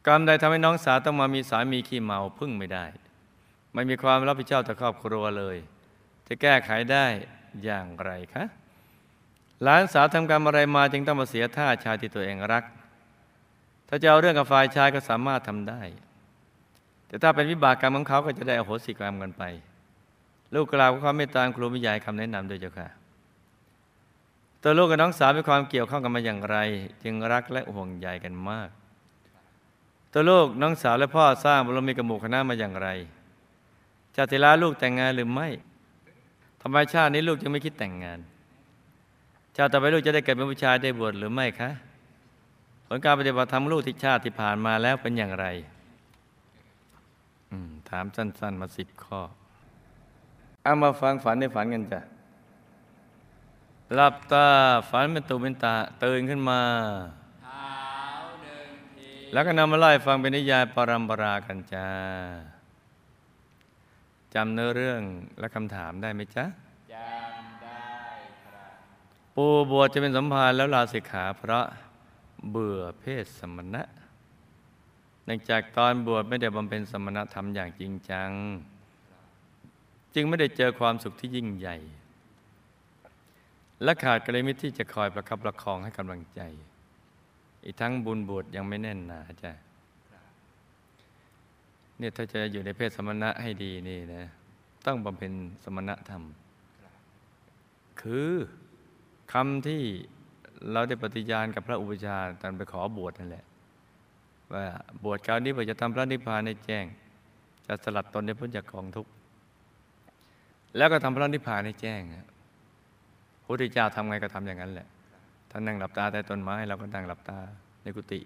[0.07, 2.85] กรรมใดทำให้น้องสาวต้องมามีสามีขี้เมาพึ่งไม่ได้
[3.73, 5.57] ไม่มีความรับผิดชอบต่อครอบครัวเลย
[6.27, 7.05] จะแก้ไขได้
[7.63, 8.43] อย่างไรคะ
[9.63, 12.63] หลานสาวทำกรรมอะไรมาจึงต้องมาเสียท่าชายที่ตัวเองรัก
[13.87, 15.81] ถ้าจะเอาเรื่องกับฝ่ายชายก็สามารถทำได้
[17.15, 19.43] แต่ถ้าเป็นวิบากกรรมของเขาก็จะได้อโหสิกรรมกันไป
[20.53, 22.87] ลูกกล่าวความเมตตาครูวิยายคำแนะนำโดวยเจ้าค่ะ
[24.61, 26.57] ตัวลูกกับน้องสาวมีความเกี่ยวข้องกันมาอย่างไร
[27.03, 28.69] จึงรักและห่วงใยกันมาก
[30.11, 32.89] ตัวลูกน้องสาวและพ่อสร้างบารมีกับหมู่คณะมาอย่างไร
[34.15, 35.47] จะติลาลูกแต่งงานหรือไม่
[36.61, 38.19] ทำไมชาตินี้ลูกจึงไม่คิดแต่งงาน
[39.55, 41.69] ชาติต่อไปลูกจะได้เกิดเป็นผู้ชายได้บวชหรือไม่คะ
[42.87, 45.47] ผลการปฏิบัติธรรมลูกที่ชาติที่ผ่านมาแล้วเป็นอย่างไร
[47.89, 49.19] ถามสั้น ๆ มาสิบข้อ
[50.63, 52.01] เอามาฟังฝันในฝันกันจ้ะ
[53.93, 54.47] หลับตา
[54.89, 56.61] ฝันเป็นตุเป็นตาตื่นขึ้นมา
[59.33, 61.87] แล้วก็นำมาไล่ฟังเป็นนิยายปรัมปรากันจ้า
[64.33, 65.01] จำเนื้อเรื่อง
[65.39, 66.45] และคำถามได้ไหมจ๊ะ
[66.93, 67.85] จำได้
[68.45, 68.73] ครับ
[69.35, 71.65] ปูบวชจะเป็นสัมภารแล้วลาสิกขาเพราะ
[72.51, 73.83] เบื่อเพศสมณะ
[75.25, 78.29] เนื่องจากตอนบวชไม่ได้บำเพ็ญสมณธรรมอย่างจริงจัง
[80.15, 81.77] จึงไม่ได้เจอความสุขที่ยิ่งใหญ่
[83.83, 86.41] และขาดกัลยาณมิตรที่จะคอยประคับประคองให้กำลังใจ
[87.63, 89.51] อีกทั้งบุญบวชยังไม่แน่นหนาจ้ะ
[91.97, 94.23] เนี่ยถ้าจะอยู่ในเพศสมณะให้ดีนี่นะ
[94.85, 95.33] ต้องบำเพ็ญ
[95.63, 96.23] สมณธรรม
[98.01, 98.31] คือ
[99.33, 99.81] คำที่
[100.71, 103.45] เราได้ปฏิญาณกับพระอุปชาตอนไปขอบวชนั่นแหละ
[104.55, 104.65] ว่า
[105.03, 106.85] บวชคราวนี้เพื่อจะทำพระนิพพานในแจ้ง
[107.67, 109.11] จะสลัดตนในพ้นจากกองทุกข์
[110.77, 112.01] แล้วก็ทำพระนิพพานในแจ้ง
[113.41, 114.87] พระพุทธเจ้าทำไงก็ทำอย่างนั้นแหละ
[115.49, 117.39] ท่านนั่งหลับตาใต้ต้นไม้เราก็นั่งหลับตา
[117.83, 118.19] ในกุฏิ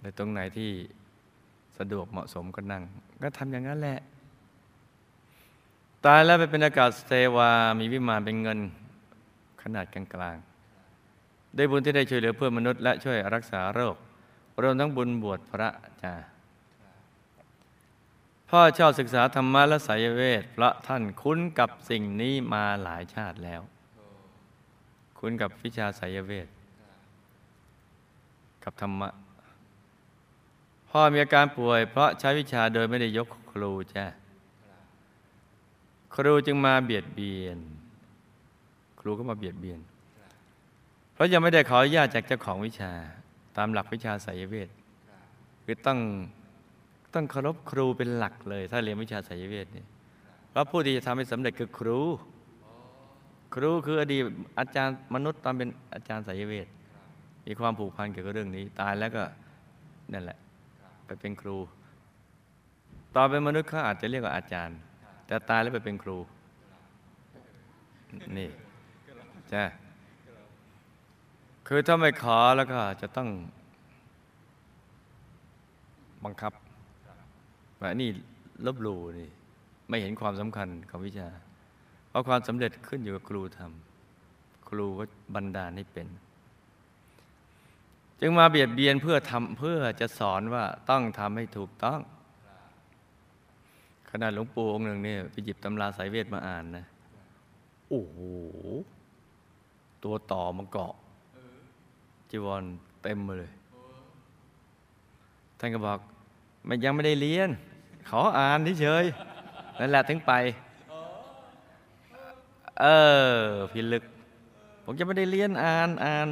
[0.00, 0.70] ในตรงไหนที่
[1.78, 2.82] สะดวกเหมาะสมก็นั่ง
[3.22, 3.98] ก็ทำอย่างนั้นแหละ
[6.06, 8.58] ตายแล้วไปเป็นอากาศเทวามีวิมานเป็นเงิน
[9.62, 10.55] ขนาดกลางๆ
[11.56, 13.96] ได้บุญที่ได้ช่วยเหลือเพื่อนมนุษย์และช่วยรักษาโรค
[14.62, 15.68] รวมทั้งบุญบวชพระ
[16.02, 16.14] จ้า
[18.50, 23.60] พ่อชอบศึกษาธรรมะและสายเวทพระท่านคุ้นกับสิ่งนี้มาหลายชาติแล้ว
[25.18, 26.48] คุ้นกับวิชาสายเวท
[28.64, 29.10] กับธรรมะ
[30.90, 34.04] พ่อมีอาการป่วย เพราะใช้วิชาโดยไม่ได้ยกครูจ้า
[36.14, 37.58] ครูจึงมาเบียดเบียน
[39.00, 39.80] ครูก็มาเบียดเบียน
[41.16, 42.92] เพราะยังไม่ได้ขออนุญาตจากเจ้าของวิชา
[43.56, 44.68] ตามหลักวิชาไสยเวท
[45.64, 45.98] คือต้อง
[47.14, 49.84] ต้องเคารพครูเป็นหลักเลย ถ้าเรียนวิชาไสยเวทนี่
[50.50, 52.00] เพราะผู้ที่จะทำให้สำเร็จคือครู
[53.54, 54.22] ครูคืออดีต
[54.58, 56.66] อาจารย์มนุษย์ตอนเป็นอาจารย์ไสยเวท
[57.46, 59.24] มีความผูกพันเกี่ยวกับเรื่องนี้ ตายแล้วก็
[60.12, 60.38] นั่นแหละ
[61.06, 61.56] ไปเป็นครู
[63.14, 64.78] ตอนเป็นมนุษย์เขาอาจจะเรียกว่าอาจารย์
[65.26, 66.18] แต่ตายแล้วไปเป็นครู
[68.38, 68.48] นี่
[69.50, 69.64] ใช่
[71.66, 73.28] คือถ้าไม่ขอแล้วก็จะต้อง
[76.24, 76.52] บังคับ
[77.80, 78.10] ว่านี่
[78.66, 79.28] ลบลูนี่
[79.88, 81.28] ไม่เห็นความสำคัญของวิชา
[82.08, 86.06] เพราะความสำเร็จขึ้นอยู่กับครูทำครูก็บันดาลให้เป็น
[88.20, 92.00] จึงมาเบียดเบียนเพื่อทำเพื่อจะสอนว่าต้องทำให้ถูกต้อง
[94.10, 96.84] ขนาดหลวงปู่องค์หนึ่งเนี่ยไปหยิบตำราสายเวทมาอ่านนะ
[97.88, 98.18] โอ้โห
[100.04, 100.94] ตัวต่อมาเกาะ
[102.30, 102.62] จีวร
[103.02, 103.50] เต็มมาเลย
[105.58, 105.98] ท่านก็บอก
[106.68, 107.50] มันยังไม่ได้เรียน
[108.08, 109.04] ขออ่านเฉย
[109.78, 110.32] นั่นแหละถึงไป
[112.80, 112.84] เอ
[113.30, 113.34] อ
[113.72, 114.04] พิลึก
[114.84, 116.28] ผมจะไม่ได้เรียนอ่านอ่าน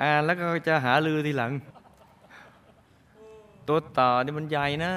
[0.00, 1.52] อ่านแล้วก็จะหาลือทีหลัง
[3.68, 4.92] ตัวต่อนี่มันใหญ่นะ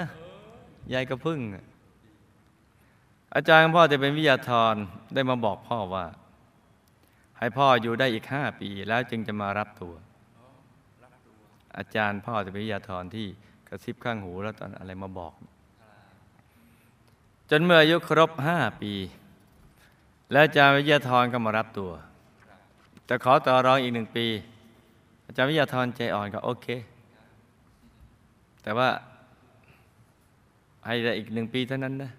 [0.89, 1.39] ใหญ่กระพึ่ง
[3.35, 4.75] อาจารย์พ่อจะเป็นวิทยาธร
[5.13, 6.05] ได้มาบอกพ่อว่า
[7.39, 9.93] ให้พ่ออยู่ได้อีกห้าปีแล้วจึงจะมารับตัว
[11.77, 13.27] อาจารย์พ่อจะเป็นวิยาธรที่
[13.67, 15.33] กระซิบข้างหูแล้วตอนอะไรมาบอก
[17.49, 18.93] จนเมื่ออายุครบห้าปี
[20.31, 21.91] แล้วอาจารย์วิทยาธรก็มารับตัว
[23.09, 24.27] จะขอต่อรองอีกหนึ่งปี
[25.25, 26.67] อาจารย์วิทยาธรใจอ่อนก็โอเค
[28.63, 28.89] แต่ว่า
[30.85, 32.11] ให้ได้อีกหนึ่งปีเท่านั้นนะ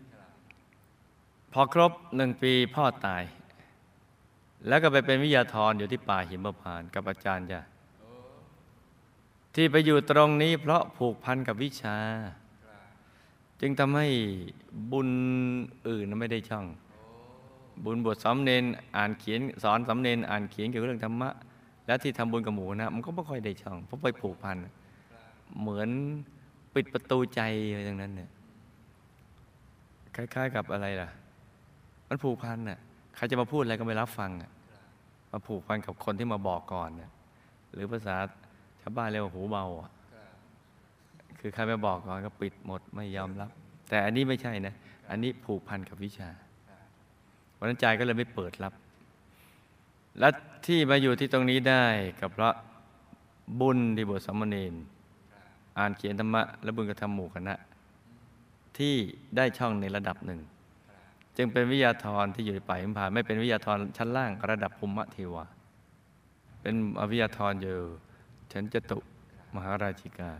[1.52, 3.22] พอครบหนึ่งปีพ่อตาย
[4.66, 7.60] แล้วก็ไปเป็นวิทยาธรอยู่ที่ป่าหิมพานต์กับอาจารย์จ้ะ
[9.54, 11.96] ที่ไปอยู่ตรงนี้เพราะผูกพันกับวิชา
[13.60, 14.06] จึงทำให้
[14.92, 15.08] บุญ
[15.88, 16.66] อื่นไม่ได้ช่อง
[17.84, 18.64] บุญบทสำเนน
[18.96, 21.30] อ่านเขียนสอนสำเนนอ่านเขียนเกี่ยวกับเรื่องธรรมะ
[21.86, 24.56] และที่ทำบุญกับหมูนะ มันก็ไม่ค่อยได้ช่อง เพราะไปผูกพัน
[25.60, 25.88] เหมือน
[26.74, 27.40] ปิดประตูใจ
[27.70, 28.30] อะไรอย่างนั้นเนี่ย
[30.14, 31.08] คล้ายๆ กับอะไรล่ะ
[32.08, 32.78] มันผูกพันน่ะ
[33.18, 34.50] ใครจะมาพูดอะไรก็ไม่รับฟังอะ
[35.32, 37.10] มาผูกพันกับคนที่มาบอกก่อนน่ะ
[37.72, 38.16] หรือภาษา
[38.80, 39.90] ชาวบ้านเรียกว่าหูเบาอะ
[41.40, 43.50] คือใครมาบอกก่อนก็ปิดหมดไม่ยอมรับ
[43.88, 44.74] แต่อันนี้ไม่ใช่นะ
[45.10, 46.30] อันนี้ผูกพันกับวิชา
[47.58, 48.72] วันนั้นใจก็เลยไม่เปิดรับ
[50.18, 50.28] และ
[50.66, 51.84] ที่มาอยู่ที่ตรงนี้ได้
[52.20, 52.54] กับเพราะ
[53.60, 54.74] บุญที่บทสามเณร
[55.78, 57.54] อ่านเขียนธรรมะและบุญกระทำหมู่คณะ
[58.78, 58.94] ที่
[59.36, 60.40] ได้ช่องในระดับหนึ่ง
[61.40, 65.44] จึงเป็นวิทยาธรที่อยู่ในป่าหิมพานไม่เป็นวิทยาธรชั้นล่างระดับภูมิเทวา
[66.62, 67.78] เป็นอวิทยาธรอยู่
[68.52, 68.98] ชั้นจตุ
[69.54, 70.30] มหาราชิกา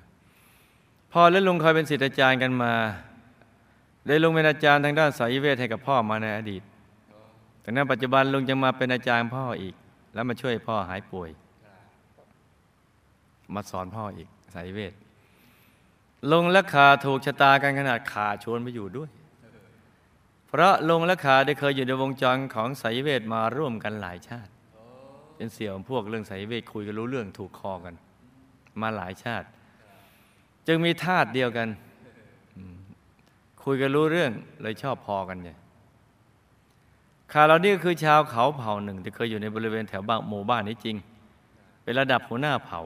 [1.13, 2.73] พ่อและลุงเคยเป็นศิษย์อาจารย์กันมา
[4.07, 6.63] ได้ลุงเป็นอาจารย์ทางด้านสายเวทให้กับพ่อมาในอดีต
[7.61, 9.75] แต่ในปัจจุบันลุงจะมาเป็นอาจารย์พ่ออีก
[10.15, 11.31] แล้วมาช่วยพ่อหายป่วย
[13.55, 14.93] มาสอนพ่ออีกสายเวท
[16.33, 19.11] ลงและขาถูกชะตากันขนาดขาชวนไปอยู่ด้วย
[20.49, 24.53] เพราะลงและขาได้เคยอยู่ในวงจรของไสยเวทมาร่วมกันหลายชาติ
[25.37, 27.95] เป็นเสี่ยวพวกเรื่องไสยเวทคุยกันรู้เรื่องถูกคอกัน
[28.81, 29.47] มาหลายชาติ
[30.67, 31.69] จึงมีธาตุเดียวกัน
[33.65, 34.31] คุยกันรู้เรื่อง
[34.63, 35.59] เลยชอบพอกันเนี่ย
[37.33, 40.97] ขาเรานี่คือชาวเขาเผ่าหนึ่งที่เคยอยู่ในบริเวณแถวบ้านหมู่บ้านนี้จริง
[41.83, 42.81] เป็นระดับหัวหน้าเผ่า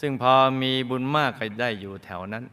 [0.00, 2.44] ซึ่งพอมีบุญมากก็ได้อยู่แถวนั้น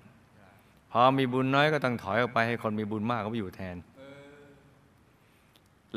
[0.91, 3.75] พอมีบุญน้อยก็ต้องถอยออกไปให้คนมีบุญมากก็ไปอยู่แทน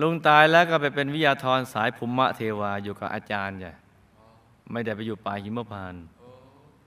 [0.00, 3.74] ลุงตายแล้วก็ไปเป็นวิทยาธรสายภูมิเทวาอยู่กับอาจารย์จ้ะ
[4.72, 6.05] ไม่ได้ไปอยู่ป่าหิมพานต์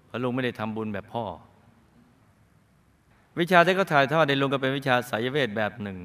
[0.05, 1.25] เพราะลุงไม่ได้ทำบุญแบบพ่อ
[3.39, 5.97] วิชาที่เขาถ่ายทอดในลุงก็เป็นวิชาสายเวทแบบหนึ่ง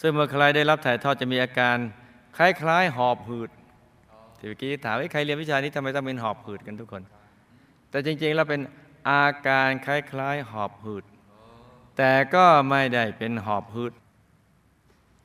[0.00, 1.76] ซึ่งเมื่อใครได้รับถ่ายทอดจะมีอาการ
[2.36, 3.50] คล้ายๆหอบหืด
[4.38, 7.02] ที่เมื่อกี้ถามว่าใครเรียนวิชานี้ทำไมต้องเป็นหอบหืดกันทุกคน
[7.90, 8.60] แต่จริงๆแล้วเป็น
[9.10, 11.04] อาการคล้ายๆหอบหืด
[11.96, 13.92] แต่ก็ไม่ได้เป็นหอบหืด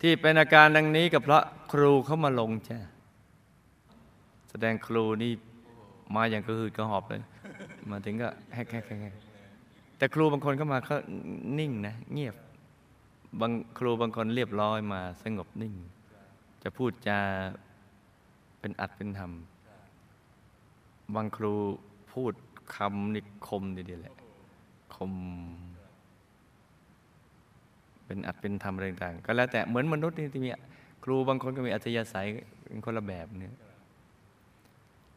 [0.01, 2.77] ที่เป็นอาการดังนี้ก็เพราะครูเขามาลงจ้ะ
[4.49, 5.31] แสดงครูนี่
[6.15, 7.21] มาอย่างกระหืดกระหอบเลย
[7.89, 9.15] มาถึงก็แฮกแฮกแฮกแฮก
[9.97, 10.97] แต่ครูบางคนก็มาเขา
[11.59, 12.35] นิ่งนะ เงียบ
[13.39, 15.73] บางครูบางคนเรียบร้อยมาสงบนิ่ง
[16.63, 17.19] จะพูดจา
[18.59, 19.31] เป็นอัดเป็นธรรม
[21.15, 21.53] บางครู
[22.13, 22.33] พูด
[22.75, 24.15] คำนิคมดีๆแหละ
[24.95, 25.13] คม
[28.11, 30.49] เป็นอัดเป็นธรรมอะไรต่างก็แล้วแต่เหมือนมนุษย์นี่ที่มี
[31.03, 32.27] ครูบางคนก็มีอัธยาศัย
[32.65, 33.53] เป็นคนละแบบเนี่ย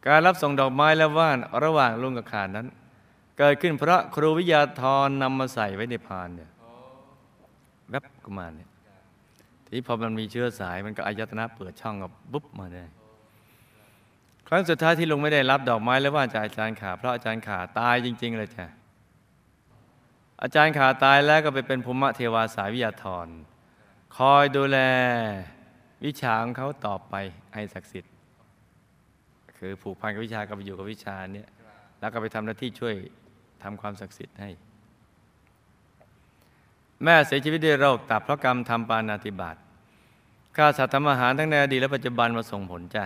[0.07, 2.66] การรับส่งดอกไม้และว่านระหว่างลุงกับขานนั้น
[3.38, 6.50] เกิดขึ้นเพราะครูวิทยาธรนำมาใส่ไว้ในพานเนี่ย
[7.90, 8.68] แวบก็มาเนี่ย
[9.66, 12.85] ทีพอมันมีเชื้อสายมันก็อายตนะเปิดช่องกับปุ๊บมาได้
[14.48, 18.66] ครั้งสุดท้ายที่ลุงไม่ได้รับดอกไม้และว่านจากอาจารย์ขาเพราะอาจารย์ขาตายจริง ๆ เลยจ้ะ
[20.46, 23.28] อาจารย์ขาตายแล้วก็ไปเป็นภูมิเทวาสายวิทยาธร
[24.16, 24.78] คอยดูแล
[26.04, 27.14] วิชาของเขาต่อไป
[27.54, 28.12] ให้ศักดิ์สิทธิ์
[29.59, 31.48] คือผูกพันกับวิชากับไปอยู่กับวิชาเนี่ย
[32.00, 32.94] แล้วก็ไปทำหน้าที่ช่วย
[33.62, 34.50] ทำความศักดิ์สิทธิ์ให้
[37.04, 39.57] แม่เสียชีวิตด้วยโรคตับเพราะกรรมทำปานาติบาต
[40.57, 43.04] ข้าสัตว์ทำอาหารทั้งในอดีตและปัจจุบันมาส่งผลจ้ะ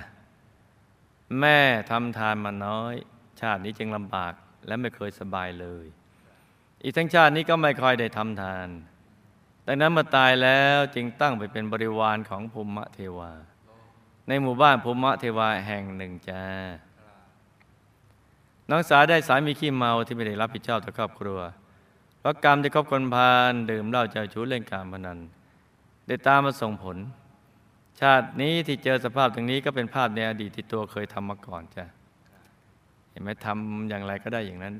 [1.40, 1.58] แม่
[1.90, 2.94] ทำทานมาน้อย
[3.40, 4.32] ชาตินี้จึงลำบาก
[4.66, 5.88] และไม่เคยสบายเลย
[6.82, 8.68] อีกทั้งชาตินี้ก็ไม่ค่อยได้ทำทาน
[9.66, 13.30] ดังนั้นมื่อตายแล้วจึงตั้งไปเป็นบริวารของภูมิเทวา
[14.28, 16.42] ในหมู่บ้านภูมิเทวาแห่งหนึ่งจ้า
[18.70, 21.38] น้องสาวได้สามีขี้เมาที่ไม่ได้รับผิดชอบต่อครอบครัว
[22.20, 25.18] เพราะกรรมที่คบคนพาลดื่มเหล้าเจ้าชู้เล่นการพนัน
[26.06, 26.96] ได้ตามมาส่งผล
[28.00, 31.84] ชาตินี้ที่เจอสภาพอย่างนี้ก็เป็นภาพในอดีตที่ตัวเคยทำมาก่อนจ้ะ
[33.10, 34.74] เห็นไหมทำอย่างไรก็ได้อย่างนั้น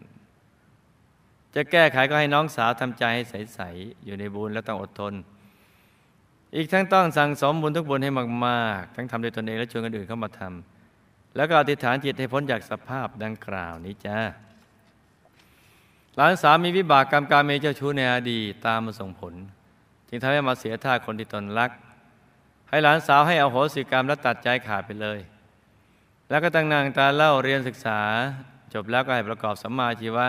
[1.55, 5.15] จะแก้ไขก็ให้น้องสาวทำใจให้ใสๆอยู่ในบุญและต้องอดทน
[6.57, 8.11] อีกทั้งต้องสั่งสมบุญทุกบุญให้
[8.47, 14.19] มากๆ ทั้งทำด้วยตนเองและชวนคนอื่นเข้ามาทำแล้วก็อธิษฐานจิตให้พ้นจากสภาพดังกล่าวนี้จ้า
[16.17, 19.35] หลานสาวมีวิบากกรรมการเมเจ้าชู้ในอดีตตามมาส่งผล
[20.09, 21.71] จึงทำให้มาเสียท่าคนที่ตนรัก
[22.69, 25.19] ให้หลานสาวให้เอาโหสิกรรมและตัดใจขาดไปเลย
[26.29, 28.01] แล้วก็ตั้งนางตาเล่าเรียนศึกษา
[28.75, 30.27] จบแล้วก็ให้ประกอบสัมมาชีวะ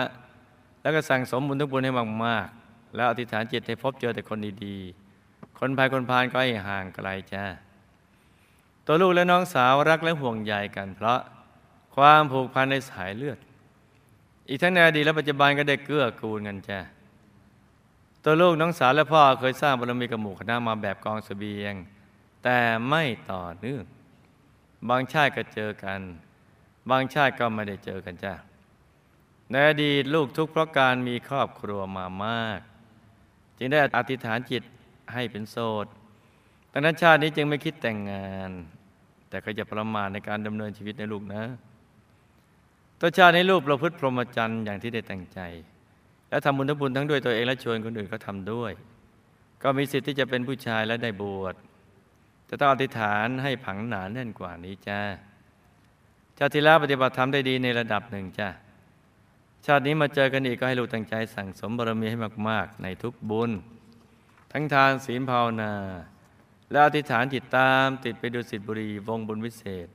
[0.82, 1.92] แล้วก็สั่งสมบุญทุกบุญให้
[2.24, 7.44] มากๆ แล้วอธิษฐานจิตให้พบเจอแต่คนดีๆ คนภายคนพานก็ให้ห่างไกลจ้า
[8.86, 11.20] ตัวลูกและน้องสาวรักและห่วงใยกัน เพราะ
[11.96, 13.38] ความผูกพันในสายเลือด
[14.48, 16.80] อีกทั้งในอดีตและปัจจุบันก็ได้เกื้อกูลกันจ้า
[18.24, 21.74] ตัวลูกน้องสาวและพ่อเคยสร้างบารมีกับหมู่คณะมาแบบกองเสบียง
[22.44, 22.58] แต่
[22.88, 23.84] ไม่ต่อเนื่อง
[24.88, 26.00] บางชาติก็เจอกัน
[26.90, 28.34] บางชาติก็ไม่ได้เจอกันจ้า
[29.50, 32.60] ในอดีตลูกทุกข์เพราะการมีครอบครัวมามาก
[33.58, 34.62] จึงได้อธิษฐานจิต
[35.14, 35.86] ให้เป็นโสด
[36.72, 38.50] ดังนั้นชาตินี้จึงไม่คิดแต่งงาน
[39.28, 41.42] แต่ก็จะประมาทในการดำเนินชีวิตในลูกนะ
[43.00, 45.40] ตัวชาตินี้ลูกประพฤติพรหมจรรย์อย่างที่ได้ตั้งใจ
[46.28, 48.72] และทำบุญทั้งบุญทั้งด้วยตัวเองและชวนคนอื่นก็ทำด้วย
[49.62, 51.54] ก็มีสิทธิ์ที่จะเป็นผู้ชายและได้บวช
[52.48, 55.00] จะต้องอธิษฐานให้ผังหนาแน่นกว่านี้จ้า
[56.38, 58.48] ชาติที่แล้วปฏิบัติธรรมได้ดีในระดับหนึ่งจ้า
[59.66, 63.50] ชาตินี้มาเจอกันอีกก็ให้ลูกตั้งใจ สั่งสมบารมีให้มาก ๆ ในทุกบุญ
[64.52, 65.72] ทั้งทานศีลภาวนา
[66.70, 69.88] และอธิษฐานจิตตามติดไปดูสิทธิบุรี วงบุญวิเศษ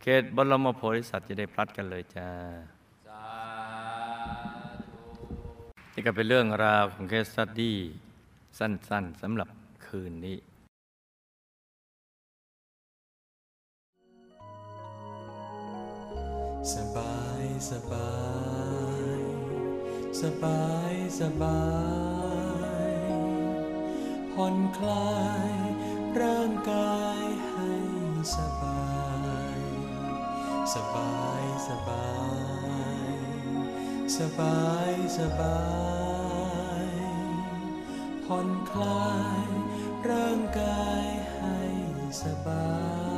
[0.00, 2.30] เขตบรมโพธิสัตว์จะได้พลัดกันเลยจ้า
[5.94, 7.78] นี่ก็เป็นเรื่องราวของเคสสตดี้
[8.58, 9.48] สั้น ๆสำหรับ
[9.86, 10.38] คืนนี้
[16.72, 18.33] สบายสบาย
[20.24, 21.62] สบายสบา
[22.90, 22.94] ย
[24.32, 25.18] ผ่อนคลา
[25.50, 25.52] ย
[26.20, 27.72] ร่างกายให้
[28.36, 28.84] สบา
[29.56, 29.58] ย
[30.74, 32.08] สบายสบา
[33.08, 33.14] ย
[34.18, 35.58] สบายสบา
[36.84, 36.86] ย
[38.24, 39.12] ผ่อนคลา
[39.44, 39.48] ย
[40.10, 41.06] ร่างกาย
[41.36, 41.58] ให้
[42.22, 42.64] สบา
[43.12, 43.13] ย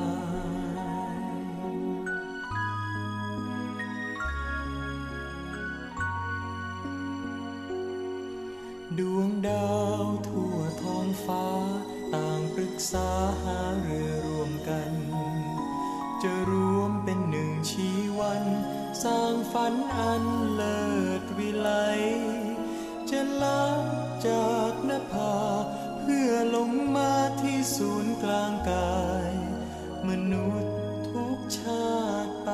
[31.54, 31.88] ชา
[32.26, 32.50] ติไป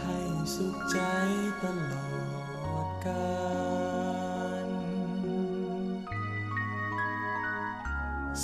[0.00, 0.18] ให้
[0.54, 0.98] สุขใจ
[1.62, 3.40] ตลอดกา
[4.64, 4.68] ล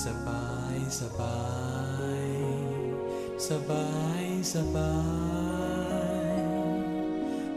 [0.03, 1.41] สบายสบา
[2.21, 2.25] ย
[3.49, 3.91] สบา
[4.23, 4.25] ย
[4.55, 4.97] สบา
[6.29, 6.43] ย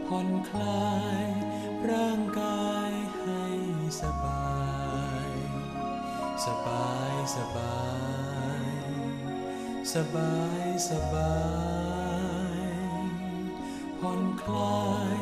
[0.06, 1.26] ผ่อนคลาย
[1.90, 3.44] ร่างกายให้
[4.02, 4.50] สบา
[5.26, 5.28] ย
[6.46, 7.74] สบายสบา
[8.28, 8.29] ย
[9.92, 10.34] สบา
[10.64, 11.34] ยสบา
[12.56, 12.60] ย
[13.98, 15.20] ผ่อนคลาย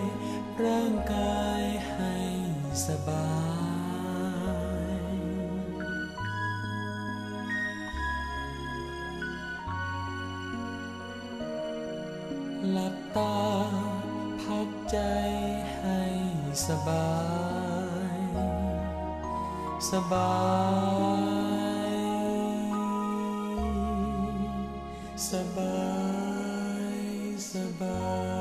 [0.64, 2.14] ร่างกายให้
[2.86, 3.28] สบา
[4.98, 5.02] ย
[12.70, 13.38] หลับตา
[14.42, 14.98] พักใจ
[15.78, 16.00] ให้
[16.66, 17.10] สบา
[18.16, 18.18] ย
[19.90, 20.32] สบา
[21.26, 21.27] ย
[25.30, 25.78] สบา
[26.92, 26.98] ย
[27.50, 27.96] สบา
[28.36, 28.37] ย